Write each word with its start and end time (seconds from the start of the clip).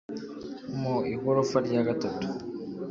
mu 0.79 0.95
igorofa 1.13 1.57
rya 1.67 1.81
gatatu 1.87 2.27